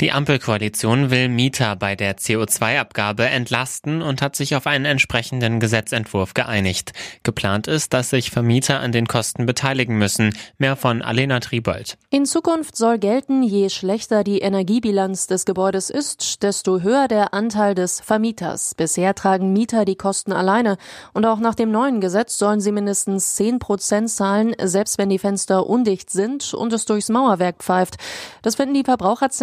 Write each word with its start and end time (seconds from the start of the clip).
Die 0.00 0.12
Ampelkoalition 0.12 1.10
will 1.10 1.28
Mieter 1.28 1.76
bei 1.76 1.94
der 1.94 2.16
CO2-Abgabe 2.16 3.26
entlasten 3.26 4.00
und 4.00 4.22
hat 4.22 4.34
sich 4.34 4.56
auf 4.56 4.66
einen 4.66 4.86
entsprechenden 4.86 5.60
Gesetzentwurf 5.60 6.32
geeinigt. 6.32 6.94
Geplant 7.22 7.66
ist, 7.66 7.92
dass 7.92 8.08
sich 8.08 8.30
Vermieter 8.30 8.80
an 8.80 8.92
den 8.92 9.06
Kosten 9.06 9.44
beteiligen 9.44 9.98
müssen. 9.98 10.34
Mehr 10.56 10.76
von 10.76 11.02
Alena 11.02 11.40
Triebold. 11.40 11.98
In 12.08 12.24
Zukunft 12.24 12.76
soll 12.76 12.98
gelten, 12.98 13.42
je 13.42 13.68
schlechter 13.68 14.24
die 14.24 14.38
Energiebilanz 14.38 15.26
des 15.26 15.44
Gebäudes 15.44 15.90
ist, 15.90 16.42
desto 16.42 16.80
höher 16.80 17.06
der 17.06 17.34
Anteil 17.34 17.74
des 17.74 18.00
Vermieters. 18.00 18.74
Bisher 18.74 19.14
tragen 19.14 19.52
Mieter 19.52 19.84
die 19.84 19.96
Kosten 19.96 20.32
alleine 20.32 20.78
und 21.12 21.26
auch 21.26 21.40
nach 21.40 21.54
dem 21.54 21.70
neuen 21.70 22.00
Gesetz 22.00 22.38
sollen 22.38 22.62
sie 22.62 22.72
mindestens 22.72 23.34
10 23.34 23.58
Prozent 23.58 24.08
zahlen, 24.08 24.54
selbst 24.62 24.96
wenn 24.96 25.10
die 25.10 25.18
Fenster 25.18 25.66
undicht 25.66 26.08
sind 26.08 26.54
und 26.54 26.72
es 26.72 26.86
durchs 26.86 27.10
Mauerwerk 27.10 27.56
pfeift. 27.58 27.96
Das 28.40 28.54
finden 28.54 28.72
die 28.72 28.82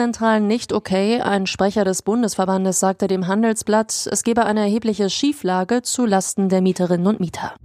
Verbraucherzentralen 0.07 0.47
nicht 0.47 0.73
okay. 0.73 1.21
Ein 1.21 1.47
Sprecher 1.47 1.83
des 1.83 2.01
Bundesverbandes 2.01 2.79
sagte 2.79 3.07
dem 3.07 3.27
Handelsblatt, 3.27 4.07
es 4.11 4.23
gebe 4.23 4.45
eine 4.45 4.61
erhebliche 4.61 5.09
Schieflage 5.09 5.81
zu 5.81 6.05
Lasten 6.05 6.49
der 6.49 6.61
Mieterinnen 6.61 7.07
und 7.07 7.19
Mieter. 7.19 7.55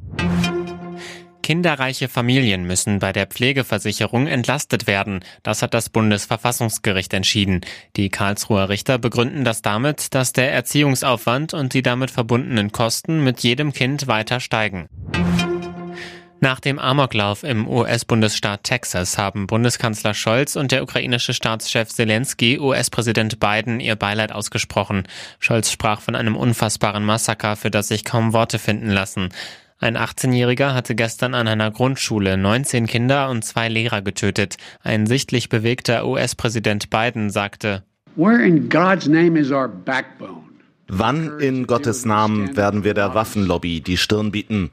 Kinderreiche 1.43 2.09
Familien 2.09 2.65
müssen 2.65 3.01
bei 3.01 3.13
der 3.13 3.27
Pflegeversicherung 3.27 4.29
entlastet 4.29 4.87
werden. 4.87 5.25
Das 5.43 5.63
hat 5.63 5.75
das 5.75 5.89
Bundesverfassungsgericht 5.89 7.13
entschieden. 7.15 7.63
Die 7.97 8.11
Karlsruher 8.11 8.69
Richter 8.69 8.99
begründen 8.99 9.45
das 9.45 9.61
damit, 9.61 10.15
dass 10.15 10.33
der 10.33 10.53
Erziehungsaufwand 10.53 11.53
und 11.53 11.75
die 11.75 11.83
damit 11.83 12.11
verbundenen 12.11 12.71
Kosten 12.71 13.25
mit 13.25 13.41
jedem 13.41 13.73
Kind 13.73 14.07
weiter 14.07 14.39
steigen. 14.39 14.89
Nach 16.45 16.59
dem 16.59 16.81
Amoklauf 16.81 17.45
im 17.45 17.69
US-Bundesstaat 17.69 18.65
Texas 18.65 19.17
haben 19.17 19.47
Bundeskanzler 19.47 20.13
Scholz 20.13 20.57
und 20.57 20.73
der 20.73 20.83
ukrainische 20.83 21.35
Staatschef 21.35 21.91
Zelensky 21.91 22.59
US-Präsident 22.59 23.39
Biden 23.39 23.79
ihr 23.79 23.95
Beileid 23.95 24.33
ausgesprochen. 24.33 25.05
Scholz 25.39 25.71
sprach 25.71 26.01
von 26.01 26.17
einem 26.17 26.35
unfassbaren 26.35 27.05
Massaker, 27.05 27.55
für 27.55 27.71
das 27.71 27.87
sich 27.87 28.05
kaum 28.05 28.33
Worte 28.33 28.59
finden 28.59 28.91
lassen. 28.91 29.29
Ein 29.79 29.97
18-Jähriger 29.97 30.75
hatte 30.75 30.97
gestern 30.97 31.35
an 31.35 31.47
einer 31.47 31.71
Grundschule 31.71 32.37
19 32.37 32.89
Kinder 32.89 33.31
und 33.31 33.45
zwei 33.45 33.69
Lehrer 33.69 34.03
getötet. 34.03 34.57
Ein 34.83 35.07
sichtlich 35.07 35.49
bewegter 35.49 36.05
US-Präsident 36.05 36.91
Biden 36.91 37.31
sagte, 37.31 37.85
Where 38.17 38.45
in 38.45 38.69
God's 38.69 39.07
name 39.07 39.39
is 39.39 39.53
our 39.53 39.69
backbone? 39.69 40.42
Wann 40.95 41.41
in 41.41 41.67
Gottes 41.67 42.05
Namen 42.05 42.55
werden 42.55 42.85
wir 42.85 42.93
der 42.93 43.15
Waffenlobby 43.15 43.81
die 43.81 43.97
Stirn 43.97 44.31
bieten? 44.31 44.71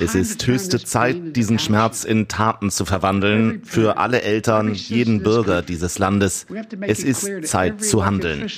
Es 0.00 0.14
ist 0.14 0.46
höchste 0.46 0.82
Zeit, 0.82 1.36
diesen 1.36 1.58
Schmerz 1.58 2.04
in 2.04 2.26
Taten 2.26 2.70
zu 2.70 2.86
verwandeln, 2.86 3.60
für 3.64 3.98
alle 3.98 4.22
Eltern, 4.22 4.72
jeden 4.72 5.22
Bürger 5.22 5.60
dieses 5.60 5.98
Landes. 5.98 6.46
Es 6.80 7.04
ist 7.04 7.46
Zeit 7.46 7.84
zu 7.84 8.06
handeln. 8.06 8.48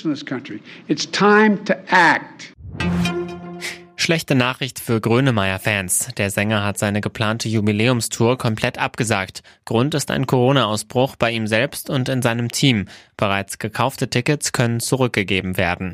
Schlechte 3.97 4.33
Nachricht 4.35 4.79
für 4.79 5.01
Grönemeyer-Fans. 5.01 6.11
Der 6.17 6.29
Sänger 6.29 6.63
hat 6.63 6.77
seine 6.77 7.01
geplante 7.01 7.49
Jubiläumstour 7.49 8.37
komplett 8.37 8.77
abgesagt. 8.77 9.43
Grund 9.65 9.95
ist 9.95 10.11
ein 10.11 10.27
Corona-Ausbruch 10.27 11.17
bei 11.17 11.31
ihm 11.31 11.45
selbst 11.45 11.89
und 11.89 12.07
in 12.07 12.21
seinem 12.21 12.47
Team. 12.47 12.85
Bereits 13.17 13.59
gekaufte 13.59 14.09
Tickets 14.09 14.53
können 14.53 14.79
zurückgegeben 14.79 15.57
werden. 15.57 15.93